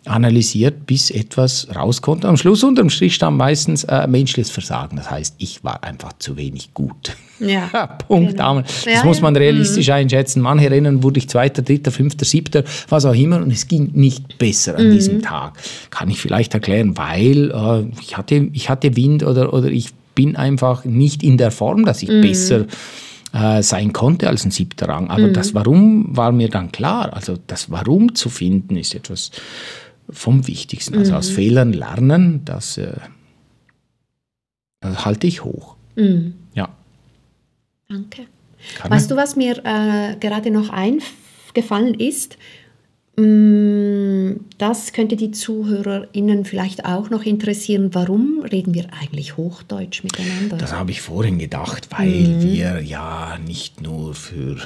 [0.06, 2.26] analysiert, bis etwas rauskommt.
[2.26, 4.98] Am Schluss unterm Strich stand meistens äh, menschliches Versagen.
[4.98, 7.16] Das heißt, ich war einfach zu wenig gut.
[7.40, 8.32] Ja, Punkt.
[8.32, 8.62] Genau.
[8.62, 9.94] Das ja, muss man realistisch mhm.
[9.94, 10.42] einschätzen.
[10.42, 13.38] Manche Rennen wurde ich Zweiter, Dritter, Fünfter, Siebter, was auch immer.
[13.38, 14.92] Und es ging nicht besser an mhm.
[14.92, 15.54] diesem Tag.
[15.90, 20.36] Kann ich vielleicht erklären, weil äh, ich, hatte, ich hatte Wind oder, oder ich bin
[20.36, 22.21] einfach nicht in der Form, dass ich mhm.
[22.21, 22.65] besser
[23.34, 25.10] äh, sein konnte als ein siebter Rang.
[25.10, 25.34] Aber mhm.
[25.34, 27.13] das Warum war mir dann klar.
[27.13, 29.32] Also das Warum zu finden ist etwas
[30.10, 30.97] vom Wichtigsten.
[30.97, 31.36] Also aus mhm.
[31.36, 32.93] Fehlern lernen, das, äh,
[34.80, 35.75] das halte ich hoch.
[35.95, 36.36] Mhm.
[36.54, 36.69] Ja.
[37.89, 38.28] Danke.
[38.78, 42.38] Kann weißt du, was mir äh, gerade noch eingefallen ist?
[43.17, 43.23] Mm,
[44.58, 47.94] das könnte die ZuhörerInnen vielleicht auch noch interessieren.
[47.94, 50.58] Warum reden wir eigentlich Hochdeutsch miteinander?
[50.58, 52.44] Das habe ich vorhin gedacht, weil mhm.
[52.44, 54.58] wir ja nicht nur für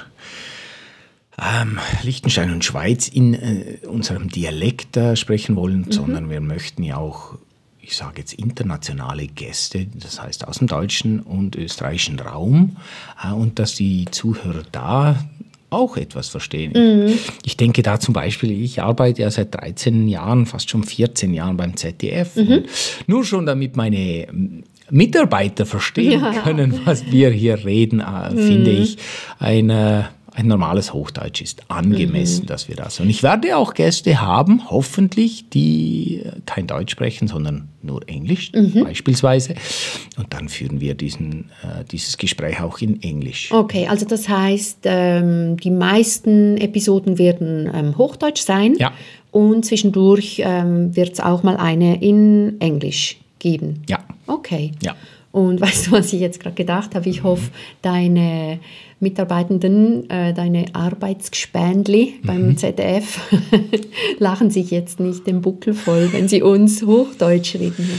[1.40, 5.92] ähm, Liechtenstein und Schweiz in äh, unserem Dialekt äh, sprechen wollen, mhm.
[5.92, 7.38] sondern wir möchten ja auch,
[7.82, 12.78] ich sage jetzt internationale Gäste, das heißt aus dem deutschen und österreichischen Raum,
[13.24, 15.18] äh, und dass die Zuhörer da
[15.70, 16.74] auch etwas verstehen.
[16.76, 17.14] Mhm.
[17.44, 21.58] Ich denke da zum Beispiel, ich arbeite ja seit 13 Jahren, fast schon 14 Jahren
[21.58, 22.36] beim ZDF.
[22.36, 22.66] Mhm.
[23.08, 24.28] Nur schon damit meine
[24.90, 26.42] Mitarbeiter verstehen ja.
[26.42, 28.38] können, was wir hier reden, äh, mhm.
[28.38, 28.98] finde ich
[29.38, 32.48] eine ein normales Hochdeutsch ist angemessen, mhm.
[32.48, 33.02] dass wir das.
[33.02, 38.86] Und ich werde auch Gäste haben, hoffentlich, die kein Deutsch sprechen, sondern nur Englisch mhm.
[38.86, 39.56] beispielsweise.
[40.18, 43.52] Und dann führen wir diesen, äh, dieses Gespräch auch in Englisch.
[43.52, 48.76] Okay, also das heißt, ähm, die meisten Episoden werden ähm, Hochdeutsch sein.
[48.78, 48.94] Ja.
[49.32, 53.84] Und zwischendurch ähm, wird es auch mal eine in Englisch geben.
[53.90, 54.00] Ja.
[54.26, 54.72] Okay.
[54.82, 54.96] Ja.
[55.34, 57.10] Und weißt du, was ich jetzt gerade gedacht habe?
[57.10, 58.60] Ich hoffe, deine
[59.02, 62.28] Mitarbeitenden, äh, deine Arbeitsgespendli mhm.
[62.28, 63.20] beim ZDF
[64.20, 67.90] lachen sich jetzt nicht den Buckel voll, wenn sie uns Hochdeutsch reden.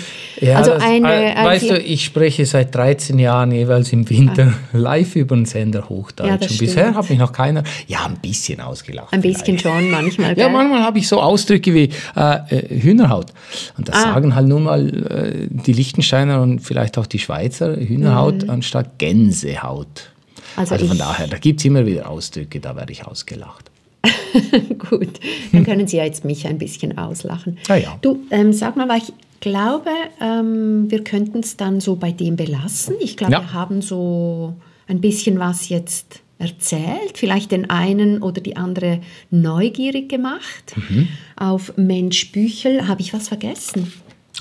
[0.40, 4.52] Ja, also das, eine, äh, weißt du, ich spreche seit 13 Jahren jeweils im Winter
[4.52, 4.76] ah.
[4.76, 6.28] live über den Sender Hochdeutsch.
[6.28, 9.12] Ja, Und bisher hat mich noch keiner, ja, ein bisschen ausgelacht.
[9.12, 9.62] Ein bisschen vielleicht.
[9.62, 10.38] schon, manchmal.
[10.38, 13.32] Ja, manchmal habe ich so Ausdrücke wie äh, äh, Hühnerhaut.
[13.78, 14.12] Und das ah.
[14.12, 18.50] sagen halt nun mal äh, die Liechtensteiner und vielleicht auch die Schweizer Hühnerhaut mhm.
[18.50, 20.10] anstatt Gänsehaut.
[20.56, 23.70] Also, also von daher, da gibt es immer wieder Ausdrücke, da werde ich ausgelacht.
[24.90, 25.20] Gut,
[25.52, 27.58] dann können Sie ja jetzt mich ein bisschen auslachen.
[27.68, 27.98] Ja, ja.
[28.00, 32.36] Du, ähm, sag mal, weil ich glaube, ähm, wir könnten es dann so bei dem
[32.36, 32.94] belassen.
[33.00, 33.40] Ich glaube, ja.
[33.40, 34.54] wir haben so
[34.86, 40.74] ein bisschen was jetzt erzählt, vielleicht den einen oder die andere neugierig gemacht.
[40.74, 41.08] Mhm.
[41.36, 43.92] Auf Mensch Büchel habe ich was vergessen.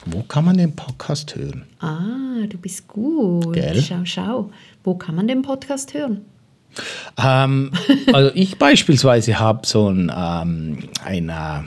[0.05, 1.65] Wo kann man den Podcast hören?
[1.79, 3.53] Ah, du bist gut.
[3.53, 3.79] Gell?
[3.81, 4.49] Schau, schau.
[4.83, 6.21] Wo kann man den Podcast hören?
[7.17, 7.71] Ähm,
[8.13, 11.65] also ich beispielsweise habe so ein, ähm, eine,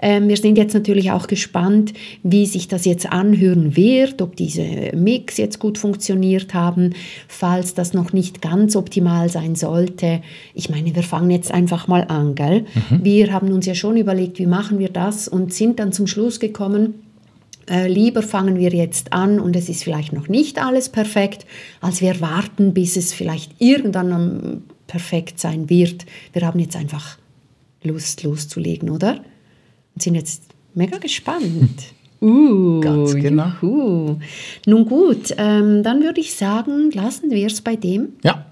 [0.00, 1.92] Ähm, wir sind jetzt natürlich auch gespannt,
[2.24, 6.94] wie sich das jetzt anhören wird, ob diese Mix jetzt gut funktioniert haben,
[7.28, 10.22] falls das noch nicht ganz optimal sein sollte.
[10.54, 12.64] Ich meine, wir fangen jetzt einfach mal an, gell?
[12.90, 13.04] Mhm.
[13.04, 16.40] Wir haben uns ja schon überlegt, wie machen wir das und sind dann zum Schluss
[16.40, 16.94] gekommen,
[17.70, 21.46] äh, lieber fangen wir jetzt an und es ist vielleicht noch nicht alles perfekt,
[21.80, 26.04] als wir warten, bis es vielleicht irgendwann am perfekt sein wird.
[26.32, 27.18] Wir haben jetzt einfach
[27.84, 29.18] Lust loszulegen, oder?
[29.94, 30.42] Und sind jetzt
[30.74, 31.84] mega gespannt.
[32.20, 33.52] Uh, Ganz genau.
[33.62, 34.16] Juhu.
[34.66, 38.14] Nun gut, ähm, dann würde ich sagen, lassen wir es bei dem.
[38.24, 38.44] Ja.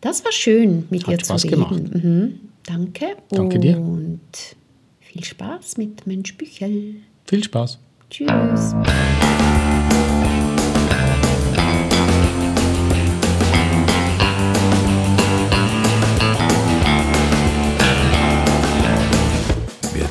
[0.00, 1.90] Das war schön, mit Hat dir Spaß zu reden.
[1.92, 2.40] Mhm.
[2.66, 3.06] Danke.
[3.30, 3.78] Danke und dir.
[3.78, 4.20] Und
[4.98, 6.96] viel Spaß mit Mensch Büchel.
[7.24, 7.78] Viel Spaß.
[8.10, 8.74] Tschüss.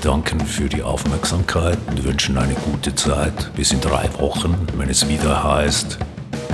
[0.08, 5.10] Danken für die Aufmerksamkeit und wünschen eine gute Zeit bis in drei Wochen, wenn es
[5.10, 5.98] wieder heißt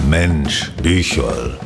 [0.10, 1.60] Mensch, Bücherl.